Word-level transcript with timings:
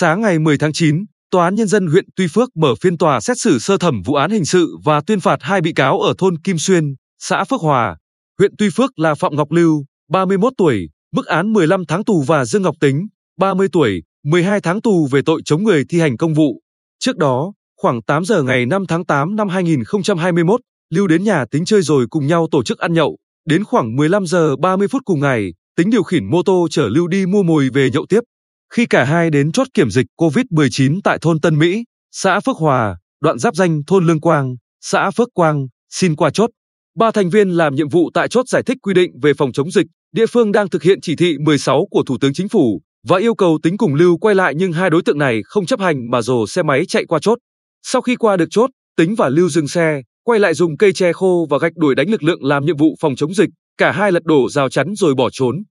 Sáng 0.00 0.20
ngày 0.20 0.38
10 0.38 0.58
tháng 0.58 0.72
9, 0.72 1.04
Tòa 1.30 1.44
án 1.44 1.54
Nhân 1.54 1.66
dân 1.66 1.86
huyện 1.86 2.04
Tuy 2.16 2.26
Phước 2.28 2.56
mở 2.56 2.74
phiên 2.80 2.98
tòa 2.98 3.20
xét 3.20 3.38
xử 3.38 3.58
sơ 3.58 3.76
thẩm 3.76 4.02
vụ 4.02 4.14
án 4.14 4.30
hình 4.30 4.44
sự 4.44 4.76
và 4.84 5.00
tuyên 5.00 5.20
phạt 5.20 5.36
hai 5.40 5.60
bị 5.60 5.72
cáo 5.72 6.00
ở 6.00 6.14
thôn 6.18 6.38
Kim 6.38 6.58
Xuyên, 6.58 6.94
xã 7.18 7.44
Phước 7.44 7.60
Hòa, 7.60 7.96
huyện 8.38 8.52
Tuy 8.58 8.70
Phước 8.70 8.98
là 8.98 9.14
Phạm 9.14 9.36
Ngọc 9.36 9.52
Lưu, 9.52 9.84
31 10.10 10.52
tuổi, 10.56 10.88
mức 11.16 11.26
án 11.26 11.52
15 11.52 11.84
tháng 11.88 12.04
tù 12.04 12.22
và 12.22 12.44
Dương 12.44 12.62
Ngọc 12.62 12.74
Tính, 12.80 13.06
30 13.38 13.68
tuổi, 13.72 14.02
12 14.24 14.60
tháng 14.60 14.82
tù 14.82 15.06
về 15.06 15.20
tội 15.26 15.42
chống 15.44 15.64
người 15.64 15.84
thi 15.88 16.00
hành 16.00 16.16
công 16.16 16.34
vụ. 16.34 16.60
Trước 16.98 17.16
đó, 17.16 17.52
khoảng 17.76 18.02
8 18.02 18.24
giờ 18.24 18.42
ngày 18.42 18.66
5 18.66 18.86
tháng 18.88 19.04
8 19.04 19.36
năm 19.36 19.48
2021, 19.48 20.60
Lưu 20.94 21.06
đến 21.06 21.24
nhà 21.24 21.44
Tính 21.50 21.64
chơi 21.64 21.82
rồi 21.82 22.06
cùng 22.10 22.26
nhau 22.26 22.48
tổ 22.50 22.62
chức 22.62 22.78
ăn 22.78 22.92
nhậu. 22.92 23.16
Đến 23.46 23.64
khoảng 23.64 23.96
15 23.96 24.26
giờ 24.26 24.56
30 24.56 24.88
phút 24.88 25.02
cùng 25.04 25.20
ngày, 25.20 25.52
Tính 25.76 25.90
điều 25.90 26.02
khiển 26.02 26.24
mô 26.30 26.42
tô 26.42 26.68
chở 26.70 26.88
Lưu 26.88 27.06
đi 27.06 27.26
mua 27.26 27.42
mồi 27.42 27.68
về 27.74 27.90
nhậu 27.90 28.06
tiếp. 28.08 28.20
Khi 28.74 28.86
cả 28.86 29.04
hai 29.04 29.30
đến 29.30 29.52
chốt 29.52 29.66
kiểm 29.74 29.90
dịch 29.90 30.06
COVID-19 30.16 31.00
tại 31.04 31.18
thôn 31.20 31.40
Tân 31.40 31.58
Mỹ, 31.58 31.84
xã 32.12 32.40
Phước 32.40 32.56
Hòa, 32.56 32.96
đoạn 33.20 33.38
giáp 33.38 33.54
danh 33.54 33.80
thôn 33.86 34.06
Lương 34.06 34.20
Quang, 34.20 34.54
xã 34.80 35.10
Phước 35.10 35.28
Quang, 35.34 35.66
xin 35.92 36.16
qua 36.16 36.30
chốt. 36.30 36.50
Ba 36.96 37.10
thành 37.10 37.30
viên 37.30 37.50
làm 37.50 37.74
nhiệm 37.74 37.88
vụ 37.88 38.10
tại 38.14 38.28
chốt 38.28 38.48
giải 38.48 38.62
thích 38.62 38.76
quy 38.82 38.94
định 38.94 39.10
về 39.22 39.34
phòng 39.34 39.52
chống 39.52 39.70
dịch, 39.70 39.86
địa 40.12 40.26
phương 40.26 40.52
đang 40.52 40.70
thực 40.70 40.82
hiện 40.82 41.00
chỉ 41.00 41.16
thị 41.16 41.36
16 41.38 41.86
của 41.90 42.02
Thủ 42.06 42.18
tướng 42.20 42.32
Chính 42.32 42.48
phủ 42.48 42.80
và 43.06 43.18
yêu 43.18 43.34
cầu 43.34 43.58
tính 43.62 43.76
cùng 43.76 43.94
Lưu 43.94 44.18
quay 44.18 44.34
lại 44.34 44.54
nhưng 44.56 44.72
hai 44.72 44.90
đối 44.90 45.02
tượng 45.02 45.18
này 45.18 45.40
không 45.44 45.66
chấp 45.66 45.80
hành 45.80 46.10
mà 46.10 46.22
dồ 46.22 46.46
xe 46.46 46.62
máy 46.62 46.86
chạy 46.86 47.04
qua 47.06 47.18
chốt. 47.22 47.38
Sau 47.82 48.02
khi 48.02 48.16
qua 48.16 48.36
được 48.36 48.48
chốt, 48.50 48.70
Tính 48.96 49.14
và 49.14 49.28
Lưu 49.28 49.48
dừng 49.48 49.68
xe, 49.68 50.02
quay 50.24 50.40
lại 50.40 50.54
dùng 50.54 50.76
cây 50.76 50.92
tre 50.92 51.12
khô 51.12 51.46
và 51.50 51.58
gạch 51.58 51.76
đuổi 51.76 51.94
đánh 51.94 52.10
lực 52.10 52.22
lượng 52.22 52.44
làm 52.44 52.64
nhiệm 52.64 52.76
vụ 52.76 52.96
phòng 53.00 53.16
chống 53.16 53.34
dịch, 53.34 53.50
cả 53.78 53.92
hai 53.92 54.12
lật 54.12 54.24
đổ 54.24 54.48
rào 54.48 54.68
chắn 54.68 54.94
rồi 54.96 55.14
bỏ 55.14 55.28
trốn. 55.32 55.62